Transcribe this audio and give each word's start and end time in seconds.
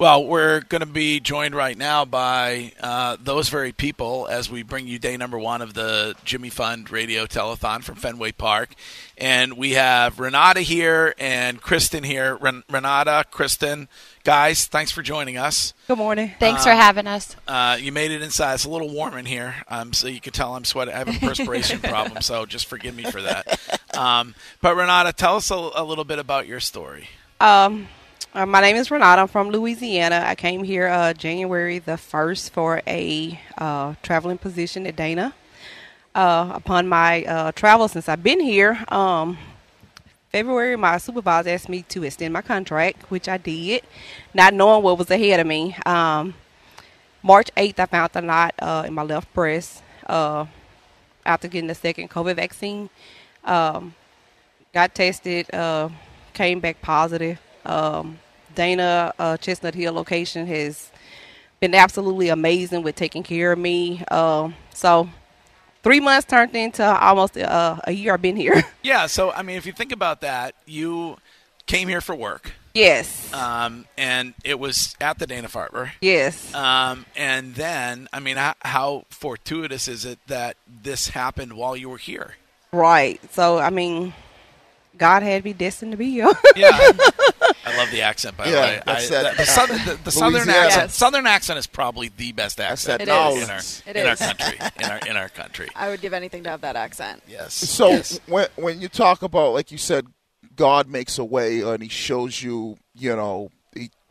Well, 0.00 0.26
we're 0.26 0.60
going 0.60 0.82
to 0.82 0.86
be 0.86 1.18
joined 1.18 1.56
right 1.56 1.76
now 1.76 2.04
by 2.04 2.70
uh, 2.78 3.16
those 3.20 3.48
very 3.48 3.72
people 3.72 4.28
as 4.30 4.48
we 4.48 4.62
bring 4.62 4.86
you 4.86 5.00
day 5.00 5.16
number 5.16 5.36
one 5.36 5.60
of 5.60 5.74
the 5.74 6.14
Jimmy 6.24 6.50
Fund 6.50 6.88
Radio 6.92 7.26
Telethon 7.26 7.82
from 7.82 7.96
Fenway 7.96 8.30
Park. 8.30 8.76
And 9.16 9.54
we 9.54 9.72
have 9.72 10.20
Renata 10.20 10.60
here 10.60 11.16
and 11.18 11.60
Kristen 11.60 12.04
here. 12.04 12.36
Ren- 12.36 12.62
Renata, 12.70 13.24
Kristen, 13.32 13.88
guys, 14.22 14.66
thanks 14.66 14.92
for 14.92 15.02
joining 15.02 15.36
us. 15.36 15.74
Good 15.88 15.98
morning. 15.98 16.32
Thanks 16.38 16.62
for 16.62 16.70
having 16.70 17.08
us. 17.08 17.34
Uh, 17.48 17.76
you 17.80 17.90
made 17.90 18.12
it 18.12 18.22
inside. 18.22 18.54
It's 18.54 18.64
a 18.66 18.70
little 18.70 18.90
warm 18.94 19.18
in 19.18 19.26
here, 19.26 19.56
um, 19.66 19.92
so 19.92 20.06
you 20.06 20.20
can 20.20 20.32
tell 20.32 20.54
I'm 20.54 20.64
sweating. 20.64 20.94
I 20.94 20.98
have 20.98 21.08
a 21.08 21.18
perspiration 21.26 21.80
problem, 21.80 22.22
so 22.22 22.46
just 22.46 22.66
forgive 22.66 22.94
me 22.94 23.02
for 23.02 23.22
that. 23.22 23.80
Um, 23.98 24.36
but 24.60 24.76
Renata, 24.76 25.12
tell 25.12 25.34
us 25.34 25.50
a, 25.50 25.70
a 25.74 25.82
little 25.82 26.04
bit 26.04 26.20
about 26.20 26.46
your 26.46 26.60
story. 26.60 27.08
Um, 27.40 27.88
uh, 28.38 28.46
my 28.46 28.60
name 28.60 28.76
is 28.76 28.88
Renata. 28.88 29.22
I'm 29.22 29.26
from 29.26 29.50
Louisiana. 29.50 30.22
I 30.24 30.36
came 30.36 30.62
here 30.62 30.86
uh, 30.86 31.12
January 31.12 31.80
the 31.80 31.92
1st 31.92 32.50
for 32.50 32.80
a 32.86 33.40
uh, 33.58 33.94
traveling 34.00 34.38
position 34.38 34.86
at 34.86 34.94
Dana. 34.94 35.34
Uh, 36.14 36.52
upon 36.54 36.86
my 36.86 37.24
uh, 37.24 37.50
travel 37.50 37.88
since 37.88 38.08
I've 38.08 38.22
been 38.22 38.38
here, 38.38 38.84
um, 38.88 39.38
February, 40.30 40.76
my 40.76 40.98
supervisor 40.98 41.50
asked 41.50 41.68
me 41.68 41.82
to 41.88 42.04
extend 42.04 42.32
my 42.32 42.42
contract, 42.42 43.10
which 43.10 43.28
I 43.28 43.38
did, 43.38 43.82
not 44.32 44.54
knowing 44.54 44.84
what 44.84 44.98
was 44.98 45.10
ahead 45.10 45.40
of 45.40 45.46
me. 45.48 45.74
Um, 45.84 46.34
March 47.24 47.50
8th, 47.56 47.80
I 47.80 47.86
found 47.86 48.10
a 48.14 48.20
knot 48.20 48.54
uh, 48.60 48.84
in 48.86 48.94
my 48.94 49.02
left 49.02 49.34
breast 49.34 49.82
after 50.06 51.48
getting 51.48 51.66
the 51.66 51.74
second 51.74 52.08
COVID 52.08 52.36
vaccine. 52.36 52.88
Um, 53.44 53.96
got 54.72 54.94
tested, 54.94 55.48
came 56.34 56.60
back 56.60 56.80
positive. 56.80 57.40
Um, 57.66 58.18
Dana 58.58 59.14
uh, 59.20 59.36
Chestnut 59.36 59.76
Hill 59.76 59.92
location 59.92 60.48
has 60.48 60.90
been 61.60 61.76
absolutely 61.76 62.28
amazing 62.28 62.82
with 62.82 62.96
taking 62.96 63.22
care 63.22 63.52
of 63.52 63.58
me. 63.58 64.02
Um, 64.10 64.56
so 64.74 65.08
three 65.84 66.00
months 66.00 66.26
turned 66.26 66.56
into 66.56 66.84
almost 66.84 67.38
uh, 67.38 67.78
a 67.84 67.92
year 67.92 68.14
I've 68.14 68.22
been 68.22 68.36
here. 68.36 68.64
Yeah, 68.82 69.06
so 69.06 69.30
I 69.30 69.42
mean, 69.42 69.56
if 69.58 69.66
you 69.66 69.72
think 69.72 69.92
about 69.92 70.22
that, 70.22 70.54
you 70.64 71.18
came 71.66 71.88
here 71.88 72.00
for 72.00 72.14
work, 72.16 72.52
yes. 72.74 73.30
um, 73.34 73.84
and 73.98 74.32
it 74.44 74.58
was 74.58 74.96
at 74.98 75.18
the 75.18 75.26
Dana 75.26 75.46
Farber. 75.48 75.90
yes. 76.00 76.54
Um, 76.54 77.04
and 77.14 77.54
then, 77.54 78.08
I 78.14 78.20
mean, 78.20 78.38
how, 78.38 78.54
how 78.62 79.04
fortuitous 79.10 79.86
is 79.86 80.06
it 80.06 80.18
that 80.26 80.56
this 80.66 81.08
happened 81.08 81.52
while 81.52 81.76
you 81.76 81.90
were 81.90 81.98
here? 81.98 82.36
right. 82.72 83.20
So, 83.32 83.58
I 83.58 83.68
mean, 83.70 84.14
God 84.98 85.22
had 85.22 85.44
me 85.44 85.52
destined 85.52 85.92
to 85.92 85.96
be 85.98 86.10
here. 86.10 86.30
Yeah, 86.56 86.70
I 86.72 87.76
love 87.76 87.90
the 87.90 88.02
accent. 88.02 88.36
By 88.36 88.44
the 88.46 88.50
Yeah, 88.50 88.60
way, 88.62 88.82
I, 88.86 89.06
that, 89.06 89.36
the, 89.36 89.42
uh, 89.42 89.46
southern, 89.46 89.84
the, 89.84 89.98
the 90.04 90.10
southern 90.10 90.48
accent. 90.48 90.82
Yes. 90.88 90.94
Southern 90.94 91.26
accent 91.26 91.58
is 91.58 91.66
probably 91.66 92.08
the 92.16 92.32
best 92.32 92.60
accent 92.60 92.98
that 92.98 93.08
It 93.08 93.12
in 93.42 93.50
our 93.50 94.02
in 94.02 94.06
our 94.08 94.16
country. 94.16 94.58
In 94.80 94.84
our 94.90 94.98
in 94.98 95.16
our 95.16 95.28
country. 95.28 95.68
I 95.76 95.88
would 95.88 96.00
give 96.00 96.12
anything 96.12 96.42
to 96.44 96.50
have 96.50 96.60
that 96.62 96.76
accent. 96.76 97.22
Yes. 97.28 97.54
So 97.54 97.88
Yes. 97.90 98.20
when 98.26 98.48
when 98.56 98.80
you 98.80 98.88
talk 98.88 99.22
about 99.22 99.52
like 99.54 99.70
you 99.72 99.78
said, 99.78 100.06
God 100.56 100.88
makes 100.88 101.18
a 101.18 101.24
way 101.24 101.60
and 101.60 101.82
He 101.82 101.88
shows 101.88 102.42
you, 102.42 102.78
you 102.94 103.14
know, 103.14 103.50
He 103.50 103.57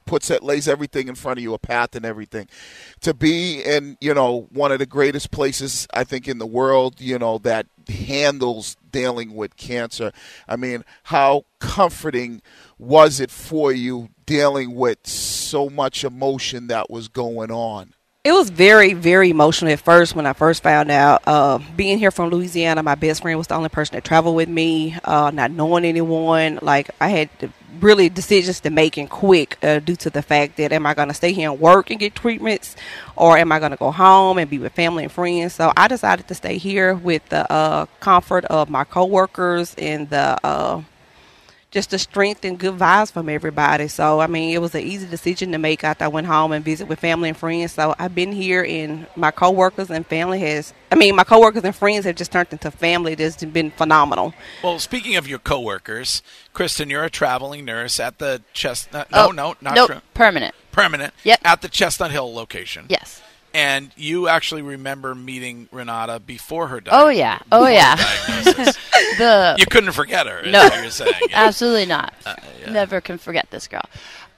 puts 0.08 0.32
it, 0.32 0.42
lays 0.42 0.68
everything 0.68 1.08
in 1.08 1.16
front 1.16 1.38
of 1.38 1.44
you, 1.44 1.54
a 1.54 1.60
path 1.60 1.96
and 1.96 2.06
everything. 2.06 2.48
To 3.02 3.14
be 3.14 3.62
in, 3.62 3.98
you 4.02 4.14
know, 4.14 4.48
one 4.52 4.72
of 4.72 4.80
the 4.80 4.86
greatest 4.86 5.30
places 5.30 5.88
I 5.94 6.04
think 6.04 6.28
in 6.28 6.40
the 6.40 6.48
world, 6.48 7.00
you 7.00 7.20
know, 7.20 7.38
that 7.40 7.68
handles 7.88 8.76
dealing 8.92 9.36
with 9.36 9.56
cancer. 9.58 10.12
I 10.48 10.56
mean, 10.56 10.84
how 11.04 11.46
comforting 11.60 12.42
was 12.80 13.20
it 13.20 13.30
for 13.30 13.72
you 13.72 14.10
dealing 14.26 14.74
with 14.74 15.06
so 15.06 15.70
much 15.70 16.04
emotion 16.04 16.68
that 16.68 16.90
was 16.90 17.08
going 17.08 17.52
on? 17.52 17.94
It 18.28 18.34
was 18.34 18.50
very, 18.50 18.92
very 18.92 19.30
emotional 19.30 19.72
at 19.72 19.80
first 19.80 20.14
when 20.14 20.26
I 20.26 20.34
first 20.34 20.62
found 20.62 20.92
out. 20.92 21.22
Uh, 21.26 21.60
being 21.78 21.98
here 21.98 22.12
from 22.12 22.30
Louisiana, 22.30 22.84
my 22.84 22.96
best 22.96 23.22
friend 23.22 23.38
was 23.38 23.48
the 23.48 23.56
only 23.56 23.70
person 23.70 23.96
that 23.96 24.04
traveled 24.04 24.36
with 24.36 24.50
me. 24.50 24.98
Uh, 25.02 25.32
not 25.34 25.50
knowing 25.50 25.86
anyone, 25.86 26.60
like 26.62 26.90
I 27.00 27.08
had 27.08 27.30
really 27.80 28.10
decisions 28.10 28.60
to 28.60 28.70
make 28.70 28.98
and 28.98 29.10
quick 29.10 29.58
uh, 29.64 29.80
due 29.80 29.96
to 29.96 30.10
the 30.10 30.22
fact 30.22 30.58
that 30.58 30.74
am 30.74 30.86
I 30.86 30.94
going 30.94 31.08
to 31.08 31.14
stay 31.14 31.32
here 31.32 31.50
and 31.50 31.58
work 31.58 31.90
and 31.90 32.02
get 32.02 32.16
treatments, 32.16 32.76
or 33.16 33.38
am 33.38 33.54
I 33.54 33.60
going 33.60 33.72
to 33.72 33.78
go 33.78 33.92
home 33.92 34.38
and 34.40 34.50
be 34.50 34.58
with 34.60 34.74
family 34.74 35.04
and 35.04 35.12
friends? 35.12 35.54
So 35.54 35.72
I 35.78 35.88
decided 35.88 36.28
to 36.28 36.36
stay 36.36 36.58
here 36.58 36.96
with 36.96 37.30
the 37.30 37.50
uh, 37.50 37.86
comfort 38.02 38.44
of 38.44 38.70
my 38.70 38.84
coworkers 38.84 39.74
and 39.76 40.10
the. 40.10 40.84
Just 41.70 41.90
the 41.90 42.00
strength 42.00 42.46
and 42.46 42.58
good 42.58 42.76
vibes 42.78 43.12
from 43.12 43.28
everybody. 43.28 43.90
So 43.90 44.22
I 44.22 44.28
mean, 44.28 44.54
it 44.56 44.60
was 44.62 44.74
an 44.74 44.82
easy 44.84 45.06
decision 45.06 45.52
to 45.52 45.58
make 45.58 45.84
after 45.84 46.06
I 46.06 46.08
went 46.08 46.26
home 46.26 46.54
and 46.54 46.64
visit 46.64 46.88
with 46.88 47.00
family 47.00 47.28
and 47.30 47.38
friends. 47.38 47.74
So 47.74 47.94
I've 48.00 48.16
been 48.16 48.32
here, 48.32 48.64
and 48.64 49.06
my 49.18 49.32
coworkers 49.32 49.90
and 49.90 50.06
family 50.08 50.40
has. 50.40 50.74
I 50.92 50.96
mean, 50.96 51.16
my 51.18 51.26
coworkers 51.26 51.64
and 51.66 51.76
friends 51.76 52.06
have 52.06 52.16
just 52.16 52.32
turned 52.32 52.48
into 52.52 52.72
family. 52.72 53.16
That's 53.16 53.44
been 53.44 53.72
phenomenal. 53.72 54.34
Well, 54.64 54.80
speaking 54.80 55.18
of 55.18 55.28
your 55.28 55.40
coworkers, 55.40 56.22
Kristen, 56.54 56.90
you're 56.90 57.04
a 57.04 57.10
traveling 57.10 57.66
nurse 57.66 58.00
at 58.00 58.18
the 58.20 58.42
Chestnut. 58.54 59.10
Oh, 59.12 59.32
no, 59.32 59.48
Oh, 59.48 59.52
no, 59.52 59.56
not 59.62 59.76
nope, 59.76 59.88
tra- 59.88 60.02
permanent. 60.14 60.56
permanent. 60.72 61.14
Yep. 61.26 61.42
At 61.44 61.62
the 61.62 61.68
Chestnut 61.68 62.12
Hill 62.12 62.34
location. 62.34 62.86
Yes. 62.88 63.22
And 63.58 63.92
you 63.98 64.28
actually 64.28 64.62
remember 64.62 65.16
meeting 65.16 65.68
Renata 65.72 66.20
before 66.20 66.68
her 66.68 66.80
death. 66.80 66.94
Oh 66.96 67.10
yeah. 67.10 67.40
Oh 67.52 67.68
yeah. 67.68 67.96
the 68.46 69.56
You 69.58 69.66
couldn't 69.66 69.94
forget 69.94 70.28
her. 70.28 70.44
No. 70.46 70.70
you're 70.76 70.92
saying. 70.92 71.16
Yeah. 71.28 71.46
absolutely 71.46 71.88
not. 71.88 72.14
Uh, 72.24 72.36
yeah. 72.62 72.72
Never 72.72 73.02
can 73.02 73.18
forget 73.18 73.50
this 73.50 73.68
girl. 73.68 73.82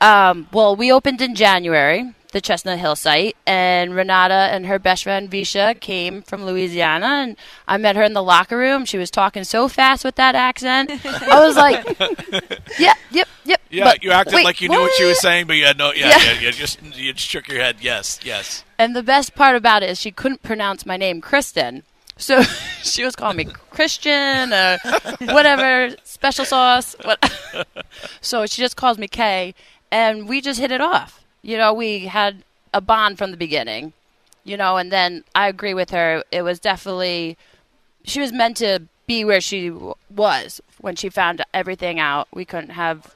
Um, 0.01 0.47
well, 0.53 0.75
we 0.75 0.91
opened 0.91 1.21
in 1.21 1.35
January, 1.35 2.13
the 2.31 2.39
Chestnut 2.39 2.79
Hill 2.79 2.95
site, 2.95 3.35
and 3.45 3.93
Renata 3.95 4.33
and 4.53 4.65
her 4.67 4.79
best 4.79 5.03
friend 5.03 5.29
Visha 5.29 5.77
came 5.79 6.21
from 6.21 6.45
Louisiana, 6.45 7.05
and 7.07 7.37
I 7.67 7.77
met 7.77 7.95
her 7.97 8.03
in 8.03 8.13
the 8.13 8.23
locker 8.23 8.55
room. 8.57 8.85
She 8.85 8.97
was 8.97 9.11
talking 9.11 9.43
so 9.43 9.67
fast 9.67 10.05
with 10.05 10.15
that 10.15 10.35
accent. 10.35 10.91
I 11.05 11.45
was 11.45 11.55
like, 11.57 11.85
"Yep, 12.79 12.97
yep, 13.11 13.27
yep." 13.43 13.61
Yeah, 13.69 13.83
But 13.83 14.03
you 14.03 14.11
acted 14.11 14.35
wait, 14.35 14.45
like 14.45 14.61
you 14.61 14.69
knew 14.69 14.79
what 14.79 14.93
she 14.93 15.03
was 15.05 15.19
saying, 15.19 15.47
but 15.47 15.53
you 15.57 15.65
had 15.65 15.77
no. 15.77 15.91
Yeah, 15.93 16.09
Yeah. 16.09 16.31
yeah. 16.33 16.39
you 16.39 16.51
just 16.51 16.81
you 16.81 17.11
just 17.13 17.27
shook 17.27 17.47
your 17.49 17.59
head. 17.59 17.77
Yes, 17.81 18.19
yes. 18.23 18.63
And 18.77 18.95
the 18.95 19.03
best 19.03 19.35
part 19.35 19.55
about 19.57 19.83
it 19.83 19.89
is 19.89 19.99
she 19.99 20.11
couldn't 20.11 20.41
pronounce 20.43 20.85
my 20.85 20.95
name, 20.97 21.19
Kristen. 21.19 21.83
So 22.15 22.41
she 22.83 23.03
was 23.03 23.15
calling 23.15 23.37
me 23.37 23.45
Christian 23.71 24.53
or 24.53 24.77
whatever, 25.21 25.95
special 26.03 26.45
sauce. 26.45 26.95
What. 27.03 27.19
so 28.21 28.45
she 28.45 28.61
just 28.61 28.75
calls 28.75 28.97
me 28.97 29.07
Kay, 29.07 29.53
and 29.91 30.27
we 30.27 30.41
just 30.41 30.59
hit 30.59 30.71
it 30.71 30.81
off. 30.81 31.23
You 31.41 31.57
know, 31.57 31.73
we 31.73 32.05
had 32.05 32.43
a 32.73 32.81
bond 32.81 33.17
from 33.17 33.31
the 33.31 33.37
beginning, 33.37 33.93
you 34.43 34.57
know, 34.57 34.77
and 34.77 34.91
then 34.91 35.23
I 35.33 35.47
agree 35.47 35.73
with 35.73 35.89
her. 35.91 36.23
It 36.31 36.41
was 36.41 36.59
definitely, 36.59 37.37
she 38.03 38.19
was 38.19 38.31
meant 38.31 38.57
to 38.57 38.83
be 39.07 39.23
where 39.23 39.41
she 39.41 39.69
w- 39.69 39.95
was 40.09 40.61
when 40.79 40.95
she 40.95 41.09
found 41.09 41.43
everything 41.53 41.99
out. 41.99 42.27
We 42.33 42.45
couldn't 42.45 42.71
have 42.71 43.15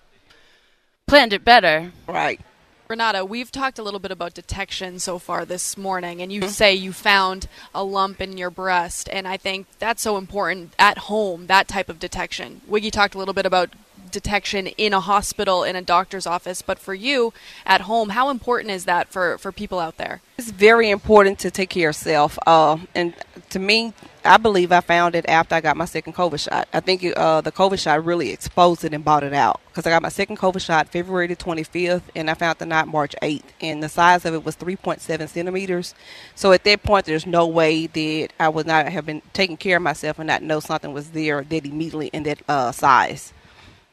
planned 1.05 1.33
it 1.33 1.45
better. 1.45 1.91
Right. 2.07 2.39
Renata, 2.87 3.25
we've 3.25 3.51
talked 3.51 3.79
a 3.79 3.83
little 3.83 3.99
bit 3.99 4.11
about 4.11 4.33
detection 4.33 4.99
so 4.99 5.17
far 5.17 5.45
this 5.45 5.77
morning, 5.77 6.21
and 6.21 6.31
you 6.31 6.41
mm-hmm. 6.41 6.49
say 6.49 6.73
you 6.73 6.91
found 6.91 7.47
a 7.73 7.83
lump 7.83 8.21
in 8.21 8.37
your 8.37 8.49
breast, 8.49 9.07
and 9.11 9.27
I 9.27 9.37
think 9.37 9.67
that's 9.79 10.01
so 10.01 10.17
important 10.17 10.73
at 10.77 10.97
home, 10.97 11.47
that 11.47 11.67
type 11.67 11.89
of 11.89 11.97
detection. 11.97 12.61
Wiggy 12.67 12.91
talked 12.91 13.15
a 13.15 13.17
little 13.17 13.33
bit 13.33 13.45
about 13.45 13.69
detection 14.13 14.68
in 14.68 14.94
a 14.94 15.01
hospital, 15.01 15.63
in 15.63 15.75
a 15.75 15.81
doctor's 15.81 16.25
office, 16.25 16.62
but 16.62 16.80
for 16.80 16.94
you 16.94 17.33
at 17.65 17.81
home, 17.81 18.10
how 18.10 18.30
important 18.30 18.71
is 18.71 18.86
that 18.86 19.10
for, 19.10 19.38
for 19.38 19.51
people 19.51 19.80
out 19.80 19.98
there? 19.98 20.21
It's 20.38 20.51
very 20.51 20.89
important 20.89 21.39
to 21.39 21.51
take 21.51 21.69
care 21.69 21.89
of 21.89 21.95
self. 21.95 22.39
Uh, 22.48 22.77
and 22.95 23.13
to 23.50 23.60
me, 23.60 23.94
I 24.25 24.38
believe 24.38 24.71
I 24.71 24.80
found 24.80 25.15
it 25.15 25.27
after 25.27 25.56
I 25.56 25.62
got 25.62 25.75
my 25.75 25.86
second 25.86 26.13
COVID 26.13 26.39
shot. 26.39 26.68
I 26.71 26.80
think 26.80 27.04
uh, 27.18 27.42
the 27.42 27.51
COVID 27.51 27.77
shot 27.77 28.06
really 28.06 28.30
exposed 28.30 28.86
it 28.86 28.94
and 28.94 29.04
brought 29.04 29.24
it 29.24 29.33
out 29.33 29.60
because 29.68 29.86
I 29.86 29.89
got 29.89 30.01
my 30.01 30.10
second 30.10 30.38
COVID 30.38 30.62
shot 30.62 30.88
February 30.88 31.27
the 31.27 31.36
25th, 31.36 32.04
and 32.16 32.30
I 32.30 32.33
found 32.36 32.59
the 32.59 32.66
knot 32.66 32.88
March 32.88 33.16
8th, 33.21 33.44
and 33.59 33.83
the 33.83 33.89
size 33.89 34.24
of 34.24 34.33
it 34.33 34.45
was 34.45 34.56
3.7 34.56 35.27
centimeters. 35.27 35.94
So 36.36 36.54
at 36.54 36.63
that 36.63 36.83
point, 36.83 37.06
there's 37.06 37.25
no 37.25 37.45
way 37.48 37.88
that 37.88 38.30
I 38.39 38.48
would 38.50 38.66
not 38.66 38.88
have 38.88 39.06
been 39.06 39.21
taking 39.33 39.57
care 39.57 39.77
of 39.77 39.83
myself 39.83 40.19
and 40.19 40.27
not 40.27 40.42
know 40.42 40.59
something 40.59 40.94
was 40.94 41.12
there 41.12 41.44
that 41.44 41.66
immediately 41.66 42.07
in 42.07 42.24
that 42.24 42.42
uh, 42.48 42.71
size 42.71 43.33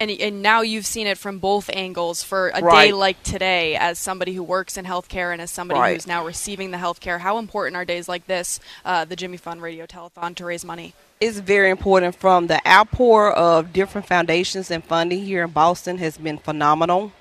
and 0.01 0.11
and 0.11 0.43
now 0.43 0.63
you've 0.63 0.87
seen 0.87 1.07
it 1.07 1.19
from 1.19 1.39
both 1.39 1.71
angles 1.73 2.23
for 2.23 2.49
a 2.49 2.61
right. 2.61 2.87
day 2.87 2.93
like 2.93 3.23
today 3.23 3.77
as 3.77 3.99
somebody 3.99 4.33
who 4.33 4.43
works 4.43 4.77
in 4.77 4.85
healthcare 4.85 5.33
and 5.33 5.41
as 5.41 5.51
somebody 5.51 5.79
right. 5.79 5.95
who's 5.95 6.07
now 6.07 6.25
receiving 6.25 6.71
the 6.71 6.79
healthcare 6.79 7.21
how 7.21 7.39
important 7.39 7.77
are 7.77 7.85
days 7.85 8.09
like 8.09 8.27
this 8.27 8.59
uh, 8.85 9.05
the 9.05 9.15
jimmy 9.15 9.37
fund 9.37 9.63
radio 9.63 9.87
telethon 9.87 10.35
to 10.35 10.45
raise 10.45 10.65
money 10.65 10.95
it's 11.21 11.39
very 11.39 11.71
important 11.71 12.17
from 12.17 12.47
the 12.47 12.67
outpour 12.67 13.31
of 13.33 13.73
different 13.73 14.07
foundations 14.07 14.71
and 14.71 14.83
funding 14.83 15.23
here 15.23 15.45
in 15.45 15.51
boston 15.51 15.99
has 15.99 16.17
been 16.17 16.39
phenomenal 16.39 17.13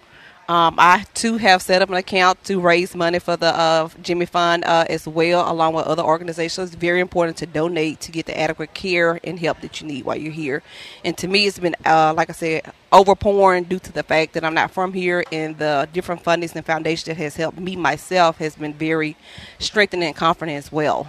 um, 0.50 0.75
I 0.80 1.06
too 1.13 1.38
have 1.38 1.62
set 1.62 1.84
up 1.84 1.90
an 1.90 1.96
account 1.96 2.44
to 2.46 2.60
raise 2.60 2.96
money 2.96 3.19
for 3.19 3.38
the 3.38 3.56
uh, 3.56 3.88
Jimmy 4.01 4.25
Fund 4.25 4.66
uh, 4.66 4.84
as 4.90 5.07
well, 5.07 5.50
along 5.50 5.75
with 5.75 5.86
other 5.86 6.01
organizations. 6.01 6.69
It's 6.72 6.75
very 6.75 7.01
important 7.01 7.38
to 7.38 7.46
donate 7.46 8.00
to 8.01 8.12
get 8.12 8.25
the 8.25 8.36
adequate 8.38 8.74
care 8.74 9.19
and 9.24 9.40
help 9.40 9.62
that 9.62 9.80
you 9.80 9.86
need 9.86 10.06
while 10.06 10.16
you're 10.16 10.34
here. 10.34 10.63
And 11.06 11.16
to 11.19 11.28
me, 11.28 11.46
it's 11.46 11.60
been, 11.60 11.75
uh, 11.86 12.16
like 12.18 12.31
I 12.31 12.34
said, 12.34 12.74
overpouring 12.92 13.69
due 13.69 13.78
to 13.78 13.92
the 13.92 14.01
fact 14.01 14.34
that 14.34 14.44
I'm 14.44 14.56
not 14.56 14.72
from 14.72 14.94
here, 14.94 15.24
and 15.31 15.56
the 15.60 15.88
different 15.94 16.24
fundings 16.24 16.56
and 16.56 16.66
foundations 16.66 17.06
that 17.06 17.18
has 17.18 17.36
helped 17.36 17.60
me 17.60 17.75
myself 17.75 18.40
has 18.40 18.56
been 18.56 18.74
very 18.74 19.16
strengthening 19.60 20.07
and 20.07 20.16
confident 20.16 20.57
as 20.57 20.72
well. 20.72 21.07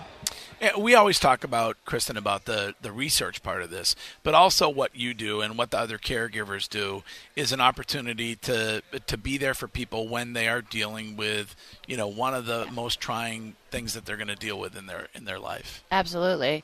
We 0.79 0.95
always 0.95 1.19
talk 1.19 1.43
about 1.43 1.79
Kristen 1.87 2.19
about 2.19 2.45
the 2.45 2.75
the 2.83 2.93
research 2.93 3.43
part 3.43 3.63
of 3.63 3.71
this, 3.71 3.97
but 4.23 4.35
also 4.35 4.69
what 4.69 4.95
you 4.95 5.15
do 5.15 5.41
and 5.41 5.57
what 5.57 5.71
the 5.71 5.79
other 5.79 5.97
caregivers 5.97 6.69
do 6.69 7.03
is 7.35 7.51
an 7.51 7.63
opportunity 7.63 8.37
to 8.37 8.83
to 9.07 9.17
be 9.17 9.39
there 9.39 9.55
for 9.55 9.69
people 9.69 10.07
when 10.07 10.35
they 10.35 10.49
are 10.49 10.61
dealing 10.61 11.17
with 11.17 11.57
you 11.87 11.97
know 11.97 12.07
one 12.07 12.35
of 12.35 12.45
the 12.45 12.67
most 12.73 13.01
trying 13.01 13.55
things 13.71 13.95
that 13.95 14.05
they're 14.05 14.19
going 14.19 14.29
to 14.29 14.37
deal 14.37 14.59
with 14.59 14.77
in 14.77 14.85
their 14.85 15.09
in 15.15 15.25
their 15.25 15.39
life. 15.39 15.83
Absolutely, 15.91 16.63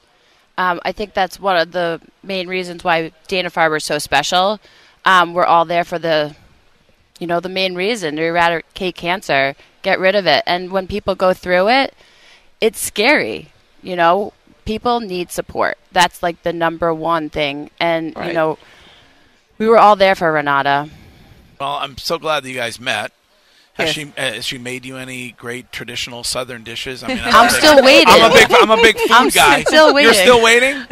um, 0.59 0.79
I 0.85 0.93
think 0.93 1.15
that's 1.15 1.41
one 1.41 1.57
of 1.57 1.73
the 1.73 1.99
main 2.23 2.49
reasons 2.49 2.85
why 2.85 3.13
Dana 3.29 3.51
Farber 3.51 3.79
is 3.79 3.85
so 3.85 3.99
special. 3.99 4.61
Um, 5.07 5.33
we're 5.33 5.47
all 5.47 5.65
there 5.65 5.85
for 5.85 5.99
the 5.99 6.37
you 7.19 7.27
know 7.27 7.41
the 7.41 7.49
main 7.49 7.75
reason 7.75 8.17
to 8.17 8.23
eradicate 8.23 8.95
cancer, 8.95 9.55
get 9.81 9.99
rid 9.99 10.15
of 10.15 10.27
it, 10.27 10.43
and 10.47 10.71
when 10.71 10.87
people 10.87 11.15
go 11.15 11.33
through 11.33 11.71
it, 11.71 11.95
it's 12.61 12.79
scary 12.79 13.53
you 13.83 13.97
know, 13.97 14.33
people 14.65 15.01
need 15.01 15.31
support. 15.31 15.79
That's 15.93 16.23
like 16.23 16.43
the 16.43 16.53
number 16.53 16.93
one 16.93 17.31
thing. 17.31 17.71
And, 17.81 18.15
right. 18.17 18.29
you 18.29 18.33
know, 18.35 18.59
we 19.59 19.69
were 19.69 19.79
all 19.79 19.97
there 19.97 20.15
for 20.15 20.33
Renata. 20.33 20.91
Well, 21.61 21.75
I'm 21.75 21.97
so 21.97 22.19
glad 22.19 22.43
that 22.45 22.51
you 22.51 22.57
guys 22.57 22.79
met. 22.79 23.13
Has 23.75 23.95
yes. 23.95 23.95
she 23.95 24.13
uh, 24.17 24.33
has 24.33 24.45
she 24.47 24.57
made 24.57 24.87
you 24.87 24.97
any 24.97 25.33
great 25.33 25.71
traditional 25.71 26.25
Southern 26.25 26.65
dishes? 26.65 27.03
I 27.03 27.09
mean, 27.09 27.19
I'm, 27.19 27.35
I'm 27.35 27.51
still 27.51 27.85
waiting. 27.85 28.07
I'm 28.09 28.31
a 28.31 28.35
big 28.35 28.51
I'm 28.51 28.71
a 28.71 28.77
big 28.77 28.99
food 28.99 29.11
I'm 29.11 29.29
guy. 29.29 29.65
Still 29.65 29.93
waiting. 29.93 30.15
You're 30.15 30.23
still 30.23 30.43
waiting. 30.43 30.83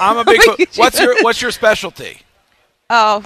I'm 0.00 0.16
a 0.16 0.24
big. 0.24 0.40
what's 0.76 0.98
your 0.98 1.22
What's 1.22 1.42
your 1.42 1.50
specialty? 1.50 2.22
Oh, 2.88 3.22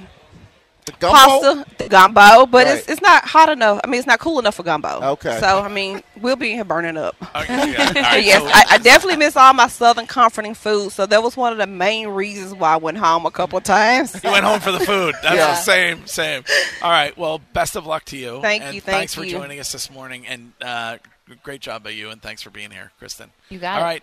the 0.86 0.92
gumbo? 0.92 1.16
pasta, 1.16 1.66
the 1.78 1.88
gumbo, 1.88 2.46
but 2.46 2.66
right. 2.66 2.78
it's 2.78 2.88
it's 2.88 3.02
not 3.02 3.24
hot 3.24 3.48
enough. 3.48 3.80
I 3.84 3.88
mean, 3.88 3.98
it's 3.98 4.06
not 4.06 4.20
cool 4.20 4.38
enough 4.38 4.54
for 4.54 4.62
gumbo. 4.62 5.00
Okay. 5.02 5.38
So 5.40 5.60
I 5.60 5.68
mean, 5.68 6.02
we'll 6.20 6.36
be 6.36 6.52
here 6.52 6.64
burning 6.64 6.96
up. 6.96 7.16
Okay, 7.34 7.72
yeah. 7.72 7.86
right, 7.86 7.94
yes, 8.24 8.42
so. 8.42 8.48
I, 8.48 8.74
I, 8.74 8.78
definitely 8.78 9.16
miss 9.16 9.36
all 9.36 9.52
my 9.52 9.66
southern 9.66 10.06
comforting 10.06 10.54
food. 10.54 10.92
So 10.92 11.04
that 11.06 11.22
was 11.22 11.36
one 11.36 11.52
of 11.52 11.58
the 11.58 11.66
main 11.66 12.08
reasons 12.08 12.54
why 12.54 12.74
I 12.74 12.76
went 12.76 12.98
home 12.98 13.26
a 13.26 13.30
couple 13.30 13.58
of 13.58 13.64
times. 13.64 14.22
You 14.22 14.30
went 14.30 14.44
home 14.44 14.60
for 14.60 14.72
the 14.72 14.80
food. 14.80 15.14
That's 15.22 15.36
yeah. 15.36 15.46
the 15.48 15.54
same, 15.56 16.06
same. 16.06 16.44
All 16.82 16.90
right. 16.90 17.16
Well, 17.18 17.40
best 17.52 17.76
of 17.76 17.84
luck 17.84 18.04
to 18.06 18.16
you. 18.16 18.40
Thank 18.40 18.62
and 18.62 18.74
you. 18.74 18.80
Thank 18.80 18.96
thanks 19.10 19.16
you. 19.16 19.24
for 19.24 19.28
joining 19.28 19.58
us 19.58 19.72
this 19.72 19.90
morning, 19.90 20.26
and 20.26 20.52
uh, 20.62 20.98
great 21.42 21.60
job 21.60 21.82
by 21.82 21.90
you, 21.90 22.10
and 22.10 22.22
thanks 22.22 22.42
for 22.42 22.50
being 22.50 22.70
here, 22.70 22.92
Kristen. 22.98 23.30
You 23.48 23.58
got 23.58 23.74
All 23.74 23.78
it. 23.78 23.80
All 23.80 23.86
right. 23.86 24.02